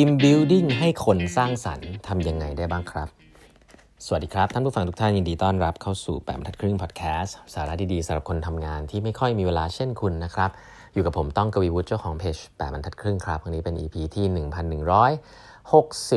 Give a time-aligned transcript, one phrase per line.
[0.00, 3.08] ทีม building ให้คนสร้างสรรค์ทำยังไงได้บ้างครับ
[4.04, 10.50] สวัสดีครับ ท่านผู้ฟังทุกท่านยินดีต้อนรับเข้าสู่แปมทัดครึ่งพอดแคสต์สาระดีๆสำหรับคนทำงานที่ไม่ค่อยมีเวลาเช่นคุณนะครับ
[10.94, 14.26] อยู่กับผมต้องกวีวุฒิเจ้าของเพจแปมทัดครึ่งครับวันนี้เป็น EP ที่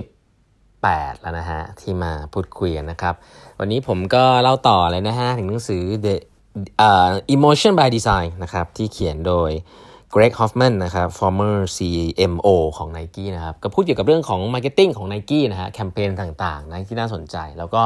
[0.03, 3.15] 1168 แล้วนะฮะ ที่มาพูดคุยกันนะครับ
[3.59, 6.15] วันนี้ผมก็เล่าต่อเลยนะฮะ ถึงหนังสือ The
[6.87, 9.51] uh, Emotion by Design นะครับที่เขียนโดย
[10.11, 12.47] เกรกฮอฟแมนนะครับ former CMO
[12.77, 17.81] ของ Nike นะครับ ก็พูดเกี่ยวกับเรื่องของ Marketing ของ Nike นะฮะแคมเปญต่างๆนะที่น่าสนใจ แล้วก็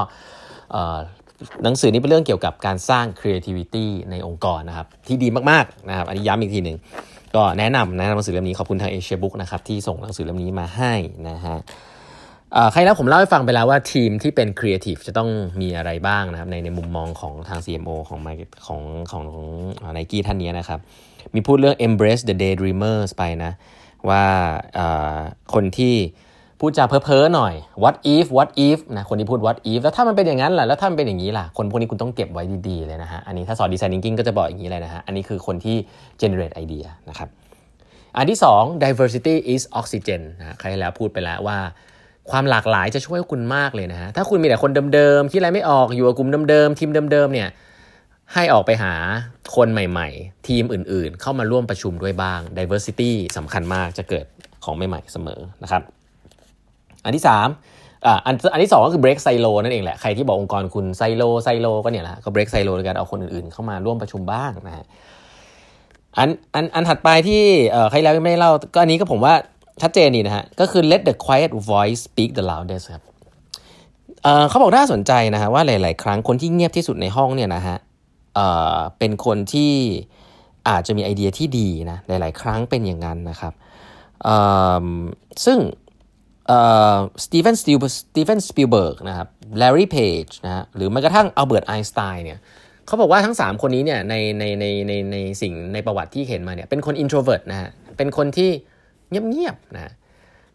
[1.64, 6.78] หนังสือนี้เป็นเรื่องเกี่ยวกับการสร้าง creativity ในองค์กรนะครับ ที่ดีมากๆนะครับอันนี้ย้ำอีกทีหนึ่ง
[7.36, 10.94] ก็แนะนำนะหนังสือเล่มนี้ขอบคุณทาง Asia Book นะครับที่ส่งหนังสือเล่มนี้มาให้
[11.30, 11.58] นะฮะ
[12.72, 15.30] ใครแล้วผมเล่าให้ฟังไปแล้วว่าทีมที่เป็นครีเอทีฟจะต้อง
[15.62, 18.20] มีอะไรบ้างนะครับในในมุมมองของทาง CMO ของ
[18.66, 18.81] ของ
[19.12, 19.23] ของ
[19.81, 20.80] ของไนกี้ท่านนี้นะครับ
[21.34, 23.52] มีพูดเรื่อง embrace the daydreamers ไปนะ
[24.10, 24.24] ว่า
[25.54, 25.96] คนที่
[26.60, 35.77] พูดจาเพ้อๆหน่อย what if what if นะคนที่พูด what if แล้วถ้ามันเป็นอย่างนั้นล่ะแล้วถ้ามันเป็นอย่างนี้ล่ะ คนพวกนี้คุณต้องเก็บไว้ดีๆเลยนะฮะอันนี้ถ้าสอนดีไซน์ thinking ก็จะบอกอย่างนี้เลยนะฮะอันนี้คือคนที่
[36.21, 37.30] generate idea นะครับ
[38.18, 41.57] อันที่ 2 diversity is oxygen นะใครแล้วพูดไปแล้วว่า
[42.31, 47.49] ความหลากหลายจะช่วยคุณมากเลยนะฮะถ้าคุณมีแต่คนเดิมๆที่อะไรไม่ออกอยู่กับกลุ่มเดิมๆทีมเดิมๆเนี่ย
[48.34, 48.93] ให้ออกไปหา
[49.55, 54.26] คนใหม่ ๆ ทีมอื่นๆ เข้ามาร่วมประชุมด้วยบ้าง diversity สำคัญมากจะเกิด
[54.63, 55.81] ของใหม่ๆเสมอนะครับ
[57.05, 64.85] อันที่3อ่าอันอันที่2ก็คือ break silo นั่นเองแหละใครที่บอกองค์กรคุณไซโลไซโลก็เนี่ยแหละก็ break silo ในการเอาคนอื่นๆ เข้ามาร่วมประชุมบ้างนะฮะ
[66.18, 69.34] อันอันอันถัดไปที่เอ่อใครแล้วไม่ได้เล่าก็อันนี้ก็ผมว่า
[69.81, 73.03] ชัดเจนนี่นะฮะ ก็คือ let the quiet voice speak the loudest ครับ
[74.50, 77.78] เขาบอกน่าสนใจนะฮะว่าหลาย ๆ ครั้งคนที่เงียบที่สุดในห้องเนี่ยนะฮะ
[78.35, 79.73] เเป็นคนที่
[80.69, 83.53] อาจจะมีไอเดียที่ดีนะหลาย ๆ ครั้งเป็นอย่างนั้นนะครับ
[85.46, 85.57] ซึ่ง
[87.24, 87.64] สตีเฟนส
[88.16, 89.28] ตีเฟนสปิลเบิร์กนะครับ
[89.58, 92.40] แลรี่เพจนะฮะหรือแม้กระทั่งอัลเบิร์ตไอน์สไตน์เนี่ย
[92.85, 98.50] เขาบอกว่าทั้ง 3 คนนี้เนี่ยในในในในในสิ่งในประวัติที่เห็นมาเนี่ยเป็นคน introvert นะฮะเป็นคนที่
[99.10, 99.92] เงียบๆนะ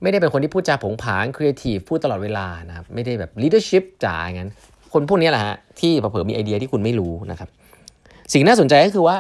[0.03, 4.51] ไม่ได้เป็นคนที่พูดจาโผงผางครีเอทีฟพูดตลอดเวลานะครับไม่ได้แบบ leadership จ๋าอย่างนั้น
[4.93, 7.49] คนพวกนี้แหละฮะที่เผื่อมีไอเดียที่คุณไม่รู้นะครับ
[8.33, 9.17] สิ่งน่าสนใจก็คือว่า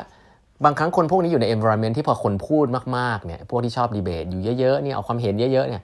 [0.65, 5.83] บางครั้งคนพวกนี้อยู่ใน environment ที่พอคนพูดมากๆเนี่ยพวกที่ชอบดีเบตอยู่เยอะๆเนี่ยเอาความเห็นเยอะๆเนี่ย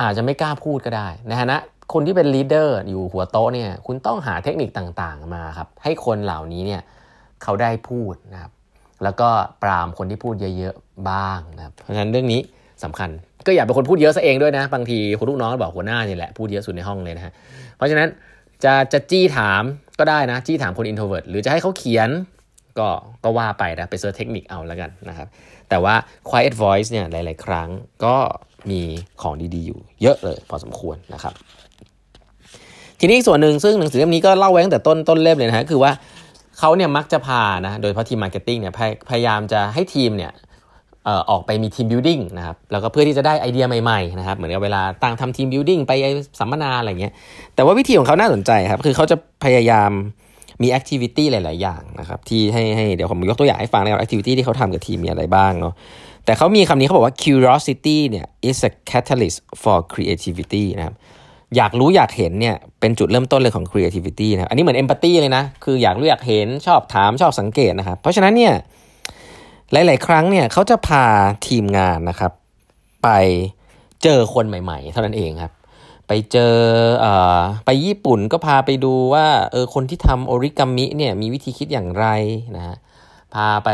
[0.00, 1.60] อาจจะไม่กล้าพูดก็ได้นะฮะนะ
[1.92, 6.80] คนที่เป็น leader อยู่หัวโต๊ะเนี่ยคุณต้องหาเทคนิคต่างๆมาครับให้คนเหล่านี้เนี่ย
[7.42, 8.52] เขาได้พูดนะครับ
[9.04, 9.28] แล้วก็
[9.62, 12.40] ปรามคนที่พูดเยอะๆบ้างนะครับเพราะฉะนั้นเรื่องนี้
[12.84, 13.10] สำคัญ
[13.46, 17.32] ก็อย่าเป็นคนพูดเยอะซะเองด้วยนะ บางทีคุณลูกน้องบอกหัวหน้านี่แหละพูดเยอะสุดในห้องเลยนะฮะ
[17.76, 18.08] เพราะฉะนั้น
[18.64, 19.62] จะจะจี้ถาม
[19.98, 22.10] ก็ได้นะ จี้ถามคน introvert หรือจะให้เขาเขียน
[22.78, 22.88] ก็
[23.24, 25.28] ก็ว่าไปนะ ไป search เทคนิคเอาแล้วกันนะครับ
[25.68, 25.94] แต่ว่า
[26.28, 27.68] quiet voice เนี่ยหลาย ๆ ครั้ง
[28.04, 28.16] ก็
[28.70, 28.80] มี
[29.22, 31.34] ของดีๆ อยู่เยอะเลยพอสมควรนะครับ
[33.00, 35.92] ทีนี้ส่วนหนึ่งซึ่งหนังสือเล่มนี้ก็เล่าไว้ตั้งแต่ต้นต้นเล่มเลยนะฮะคือว่า
[36.58, 38.72] เขาเนี่ยมักจะพานะโดยเฉพาะทีม marketing เนี่ย
[39.10, 40.32] พยายามจะให้ทีมเนี่ย
[41.30, 45.92] ออกไปมี team building นะครับแล้วก็เพื่อที่จะได้ไอเดียใหม่ๆนะครับเหมือนกับเวลาต่างทำ team building ไป
[46.38, 47.12] สัมมนาอะไรเงี้ย
[47.54, 49.90] แต่ว่าวิธีของเขาน่าสนใจครับ คือเขาจะพยายาม
[50.62, 55.74] มี activity หลาย ๆ อย่างนะครับที่ให้ให้เดี๋ยวผมยกตัวอย่างให้ฟังนะครับ activity ที่เขาทำกับทีมมีอะไรบ้างเนาะ
[56.24, 60.94] แต่เขามีคำนี้เขาบอกว่า curiosity เนี่ย is a catalyst for creativity นะครับ
[61.56, 68.54] อยากรู้อยากเห็นเนี่ยเป็นจุดเริ่มต้นเลยของ creativity นะอันนี้เหมือน empathy เลยนะ คืออยากรู้อยากเห็นชอบถามชอบสังเกตนะครับ เพราะฉะนั้นเนี่ย
[69.72, 71.04] หลาย ๆ ครั้งเนี่ยเขาจะพา
[71.46, 72.32] ทีมงานนะครับ
[73.04, 73.08] ไป
[74.02, 75.52] เจอคนใหม่ ๆ เท่านั้นเองครับ
[76.08, 76.54] ไปเจอ
[77.04, 77.06] อ
[77.66, 82.06] ไปญี่ปุ่นก็พาไปดูว่าเออคนที่ทำโอริกามิเนี่ยมีวิธีคิดอย่างไร
[82.56, 82.76] นะฮะ
[83.34, 83.68] พาไป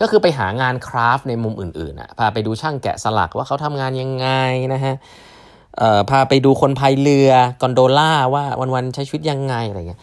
[0.00, 4.28] ก็คือไปหางานคราฟในมุมอื่นๆอะพาไปดูช่างแกะสลักว่าเขาทำงานยังไง
[4.74, 4.94] นะฮะ
[6.10, 7.32] พาไปดูคนพายเรือ
[7.62, 8.44] กอนโดล่าว่า
[8.74, 10.00] วันๆใช้ชีวิตยังไงอะไรเงี้ย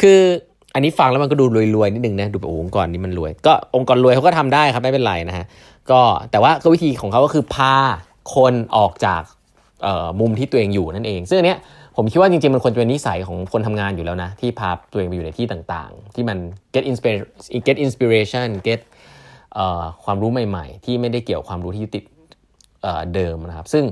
[0.00, 0.20] คือ
[0.74, 1.44] อันนี้ฟังแล้วมันก็ดู
[1.76, 5.46] รวยๆนิดนึงนะดูแบบองค์กรนี้มันรวย ก็องค์กรรวยเขาก็ทำได้ครับไม่เป็นไรนะฮะ
[5.90, 6.00] ก็
[6.30, 7.74] แต่ว่าก็วิธีของเขาก็คือพา
[8.34, 9.22] คนออกจาก
[10.20, 11.58] มุมที่ตัวเองอยู่นั่นเอง ซึ่งอันเนี้ย
[11.96, 16.38] ผมคิดว่าจริงๆมันควรจะเป็นนิสัยของคนทำงานอยู่แล้วนะ ที่พาตัวเองไปอยู่ในที่ต่างๆ ที่มัน
[16.74, 17.26] get inspiration
[17.66, 18.80] get inspiration get
[20.04, 22.04] ความรู้ใหม่ ๆ ที่ไม่ได้เกี่ยวความรู้ที่ยึดติด
[23.14, 23.84] เดิมนะครับ ซึ่ง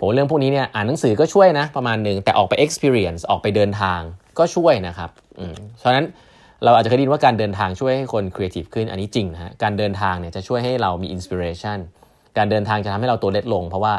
[0.00, 4.00] ผมเรื่องพวกนี้เนี่ยอ่านหนังสือก็ช่วยนะประมาณหนึ่งแต่ออกไป experience ออกไปเดินทาง
[4.38, 6.04] ก็ช่วยนะครับอืมฉะนั้น
[6.64, 11.78] เราอาจจะเคยได้ยินว่าการเดินทางช่วยให้คนครีเอทีฟขึ้นอันนี้จริงนะฮะการเดินทางเนี่ยจะช่วยให้เรามี inspiration
[12.38, 13.94] การเดินทางจะทำให้เราตัวเล็กลง เพราะว่า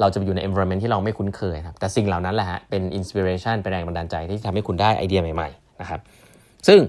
[0.00, 6.00] เราจะไปอยู่ใน environment ที่เราไม่คุ้นเคยครับแต่สิ่งเหล่านั้นแหละฮะเป็น inspiration เป็นแรงบันดาลใจที่ทำให้คุณได้ไอเดียใหม่ๆนะครับ
[6.68, 6.80] ซึ่ง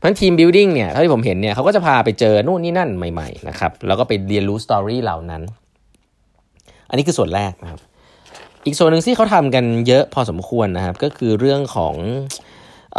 [0.00, 5.42] พวก team building เนี่ยเท่าที่ผมเห็นเนี่ยเขาก็จะพาไปเจอนู่นนี่นั่นใหม่ๆนะครับแล้วก็ไปเรียนรู้ story เหล่านั้น
[6.88, 7.80] อันนี้คือส่วนแรกนะครับ
[8.66, 11.94] อีกส่วนหนึ่งที่เขาทำกันเยอะพอสมควรนะครับ ก็คือเรื่องของ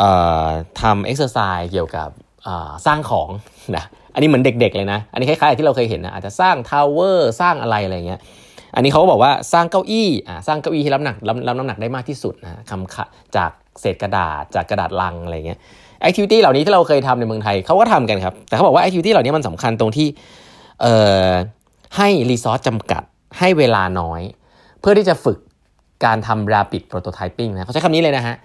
[0.02, 0.04] อ
[0.82, 2.10] ทำเอ็กซ์ไซส์เกี่ยวกับ
[2.86, 3.30] สร้างของ
[3.76, 8.20] นะอันนี้เหมือนเด็ก ๆ เลยนะ อันนี้คล้ายๆที่เราเคยเห็นนะอาจจะสร้าง tower สร้างอะไรอะไรเงี้ย
[8.76, 13.06] อันนี้เขาบอกว่าสร้างเก้าอี้อ่าสร้างเก้าอี้ที่รับหนักรับรับน้ำหนักได้มากที่สุดนะครับ
[13.36, 15.60] จากเศษกระดาษจากกระดาษลังอะไรเงี้ย
[16.02, 20.08] activity เหล่านี้ที่เราเคยทำในเมืองไทยเขาก็ทำกันครับ แต่เขาบอกว่า activity เหล่านี้มันสำคัญตรงที่
[20.82, 20.96] เอ่
[21.28, 21.30] อ
[21.98, 23.04] ให้ resource จำกัด
[23.40, 24.22] ให้เวลาน้อย
[24.80, 25.38] เพื่อที่จะฝึก
[26.06, 28.36] การทำ rapid prototyping นะเขาใช้คำนี้เลยนะฮะ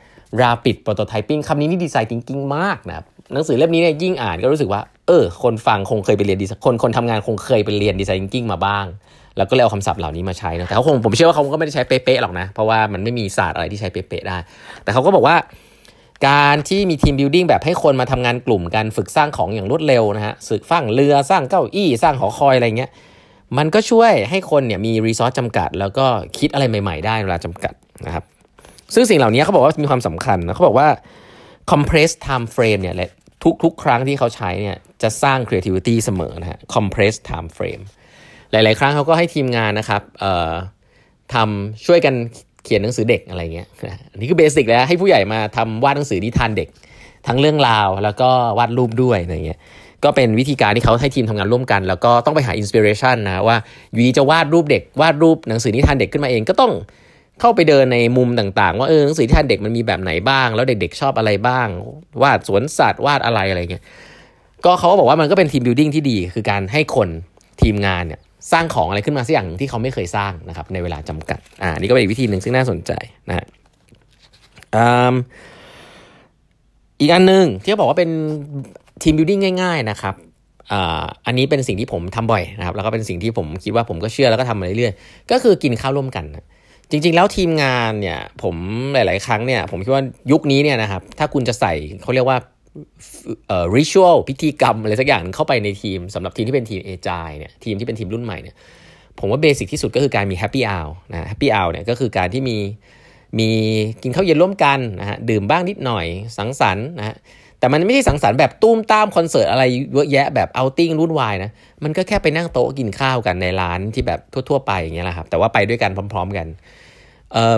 [0.42, 2.96] rapid prototyping คำนี้นี่ design thinking มากนะ
[3.34, 8.86] หนังสือเล่มนี้เนี่ยยิ่งอ่านก็รู้สึกว่า เออ คนฟังคงเคยไปเรียนดีคนคนทำงานคงเคยไปเรียน design thinking มาบ้าง
[9.36, 14.38] แล้วก็เลยเอาคำศัพท์เหล่านี้มาใช้นะแต่เขาคงผมเชื่อว่าเขาก็ไม่ได้ใช้เป๊ะๆหรอกนะ เพราะว่ามันไม่มีศาสตร์อะไรที่ใช้เป๊ะๆได้
[14.82, 15.36] แต่เขาก็บอกว่า
[16.28, 22.90] การที่มี team building แบบให้คนมาทำงานกลุ่มกันฝึกสร้างของอย่างรวดเร็วนะฮะฝึกสร้างเรือสร้างเก้าอี้สร้างหอคอยอะไรเงี้ย
[23.56, 26.06] มันก็ช่วยให้คนเนี่ยมีรีซอสจำกัด แล้วก็
[26.38, 27.74] คิดอะไรใหม่ ๆ ได้เวลาจำกัด
[28.06, 28.24] นะครับ
[28.94, 30.88] ซึ่งสิ่งเหล่านี้เขาบอกว่ามีความสำคัญนะเขาบอกว่า
[31.70, 33.10] compress time frame เนี่ยแหละ
[33.44, 37.82] ทุกทุกครั้งที่เขาใช้เนี่ยจะสร้าง creativity เสมอนะฮะ compress time frame
[38.52, 40.02] หลาย ๆ ครั้งเขาก็ให้ทีมงานนะครับ
[41.34, 42.14] ทำช่วยกัน
[42.64, 43.68] เขียนหนังสือเด็กอะไรเงี้ย
[44.10, 46.68] อันนี้คือเบสิกแล้วให้ผู้ใหญ่มาทำวาดหนังสือนิทานเด็ก
[47.26, 49.58] ทั้งเรื่องราวแล้วก็วาดรูปด้วยอะไรเงี้ย
[50.04, 53.56] ก็เป็นวิธีการที่เขาให้ทีมทำงานร่วมกัน แล้วก็ต้องไปหา inspiration นะว่า
[53.92, 56.72] อยู่ดีจะวาดรูปเด็กวาดรูปหนังสือนิทานเด็กขึ้นมาเองก็ต้อง
[57.40, 61.68] เข้าไปเดินในมุมต่างๆ ว่าเออหนังสือนิทานเด็กมันมีแบบไหนบ้าง แล้วเด็กๆชอบอะไรบ้าง
[62.22, 63.82] วาดสวนสัตว์วาดอะไรอะไรเงี้ย
[64.64, 67.08] ก็เขาบอกว่ามันก็เป็น team building ที่ดี คือการให้คน
[67.62, 68.20] ทีมงานเนี่ย
[68.52, 72.92] สร้างของอะไรขึ้นมาสักอย่างที่เขาไม่เคยสร้างนะครับในเวลาจำกัดอ่านี่ก็เป็นอีกวิธีหนึ่งซึ่งน่าสนใจ
[73.28, 73.46] นะฮะ
[77.00, 78.10] อีกอันหนึ่งที่เขาบอกว่าเป็น
[79.02, 80.14] team building ง่ายๆนะครับ
[81.26, 86.24] อันนี้เป็นสิ่งที่ผมทำบ่อยนะครับแล้วก็เป็นสิ่งที่ผมคิดว่าผมก็เชื่อแล้วก็ทำมาเรื่อยๆก็คือกินข้าวร่วมกัน
[86.90, 88.56] จริง ๆ แล้วทีมงานเนี่ยผม
[88.94, 90.02] หลาย ๆ ครั้งเนี่ยผมคิดว่า
[90.32, 91.72] ยุคนี้เนี่ยนะครับถ้าคุณจะใส่
[92.02, 92.38] เขาเรียกว่า
[93.48, 98.56] เอ่อ ritual พิธีกรรมอะไรสักอย่างเข้าไปในทีมสำหรับทีมที่เป็นทีม agile เนี่ยทีมที่เป็นทีมรุ่นใหม่เนี่ย
[99.18, 102.56] ผมว่า basic ที่สุดก็คือการมี happy hour นะ happy hour เนี่ยก็คือการที่มี
[103.38, 103.48] มี
[104.02, 106.06] กินข้าวเย็นร่วมกันนะฮะดื่มบ้างนิดหน่อย
[106.36, 107.16] สังสรรค์นะฮะ
[107.58, 109.64] แต่มันไม่ใช่สังสรรค์แบบตุ้มตามคอนเสิร์ตอะไร
[109.94, 111.50] เยอะแยะแบบเอาติ้งรุ่นวายนะ
[111.84, 116.46] มันก็แค่ไปนั่งโต๊ะกินข้าวกันในร้านที่แบบทั่ว ๆ ไปอย่างเงี้ยแหละครับ แต่ว่าไปด้วยกันพร้อม ๆ กัน
[117.32, 117.56] เอ่อ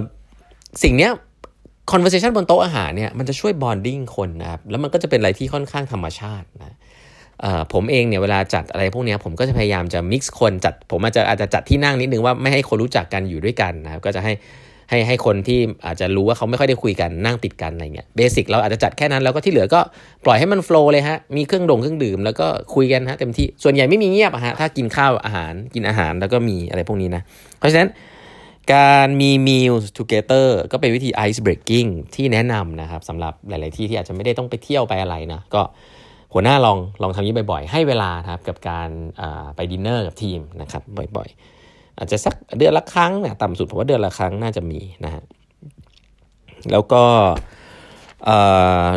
[0.83, 1.13] สิ่งเนี้ย
[1.93, 6.77] conversation บนโต๊ะอาหารเนี่ยมันจะช่วย bonding คนนะครับแล้วมันก็จะเป็นอะไรที่ค่อนข้างธรรมชาตินะ
[7.73, 14.33] ผมเองเนี่ยเวลาจัดอะไรพวกนี้ผมก็จะพยายามจะ mix คนจัด ผมอาจจะอาจจะจัดที่นั่งนิดนึงว่าไม่ให้คนรู้จักกันอยู่ด้วยกันนะครับก็จะให้
[14.91, 19.81] ให้ให้คนที่อาจจะรู้ว่าเขาไม่ค่อยได้คุยกันนั่งติดกันอะไรเงี้ย basic เราอาจจะจัดแค่นั้นแล้วก็ที่เหลือก็
[20.25, 27.23] ปล่อยให้มัน flow เลยฮะมีเครื่องดงเครื่องดื่มแล้วก็คุยกันฮะเต็มที่ส่วนใหญ่ไม่มีเงียบอะฮะถ้ากินข้าวอาหารกินอาหารแล้วก็มีอะไรพวกนี้นะ
[27.59, 27.91] เพราะฉะนั้น
[28.75, 35.63] การมี meals together ก็เป็นวิธี ice breaking ที่แนะนำนะครับสำหรับหลาย ๆ ที่ที่อาจจะไม่ได้ต้องไปเที่ยวไปอะไรนะก็
[36.33, 38.89] หัวหน้าลองลองทำนี้บ่อย ๆ ให้เวลาครับกับการ
[39.57, 40.83] ไปดินเนอร์กับทีมนะครับ
[41.17, 41.60] บ่อย ๆ
[42.01, 45.23] อาจจะสักเดือนละครั้งนี่ยต่ำสุดผมว่าเดือนละครั้งน่าจะมีนะฮะ
[46.73, 47.05] แล้วก็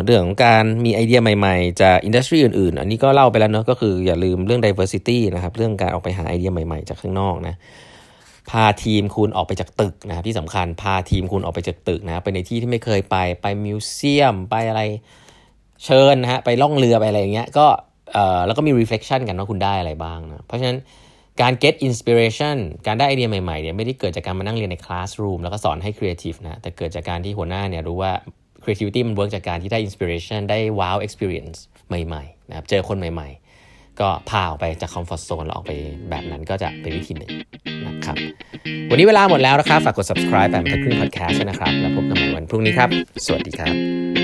[0.04, 7.54] เรื่องของการมีไอเดียใหม่ๆ จากอินดัสทรีอื่นๆ อันนี้ก็เล่าไปแล้วเนาะก็คืออย่าลืมเรื่อง diversity นะครับ เรื่องการออกไปหาไอเดียใหม่ๆ จากข้างนอกนะ
[8.50, 14.82] พาทีมคุณออกไปจากตึกนะครับที่สำคัญพาทีมคุณออกไปจากตึกนะไปในที่ที่ไม่เคยไปไปมิวเซียมไปอะไร
[15.84, 17.66] เชิญนะฮะไปล่องเรือไปอะไรอย่างเงี้ยก็
[18.12, 20.78] เอ่อแล้วก็มี reflection กันว่าคุณได้อะไรบ้างนะเพราะฉะนั้น
[21.42, 28.12] การ get inspiration การได้ไอเดียใหม่ๆเนี่ยไม่ได้เกิดจากการมานั่งเรียนใน classroom แล้วก็สอนให้ creative นะ แต่เกิดจากการที่หัวหน้าเนี่ยรู้ว่า
[28.62, 35.72] creativity มันเวิร์กจากการที่ได้ inspiration ได้ wow experience ใหม่ๆนะครับเจอคนใหม่ๆ ก็พาออกไปจาก comfort zone แล้วออกไป
[36.10, 37.30] แบบนั้นก็จะเป็นวิธีหนึ่ง
[37.86, 38.16] นะครับ
[38.90, 42.88] วันนี้เวลาหมดแล้วนะครับ ฝากกด subscribe แบบทักครึ่ง podcast นะครับ แล้วพบกันใหม่วันพรุ่งนี้ครับ
[43.26, 44.23] สวัสดีครับ